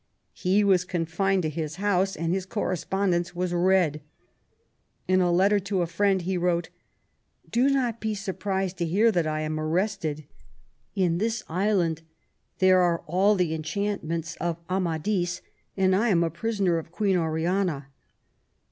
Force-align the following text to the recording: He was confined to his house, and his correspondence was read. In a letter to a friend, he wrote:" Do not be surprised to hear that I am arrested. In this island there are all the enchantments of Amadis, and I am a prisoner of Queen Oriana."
He 0.33 0.63
was 0.63 0.83
confined 0.83 1.43
to 1.43 1.47
his 1.49 1.75
house, 1.75 2.15
and 2.15 2.33
his 2.33 2.47
correspondence 2.47 3.35
was 3.35 3.53
read. 3.53 4.01
In 5.07 5.21
a 5.21 5.31
letter 5.31 5.59
to 5.59 5.83
a 5.83 5.85
friend, 5.85 6.23
he 6.23 6.37
wrote:" 6.39 6.69
Do 7.51 7.69
not 7.69 7.99
be 7.99 8.15
surprised 8.15 8.77
to 8.79 8.85
hear 8.87 9.11
that 9.11 9.27
I 9.27 9.41
am 9.41 9.59
arrested. 9.59 10.25
In 10.95 11.19
this 11.19 11.43
island 11.47 12.01
there 12.57 12.79
are 12.81 13.03
all 13.05 13.35
the 13.35 13.53
enchantments 13.53 14.35
of 14.37 14.57
Amadis, 14.71 15.43
and 15.77 15.95
I 15.95 16.07
am 16.09 16.23
a 16.23 16.31
prisoner 16.31 16.79
of 16.79 16.91
Queen 16.91 17.15
Oriana." 17.15 17.85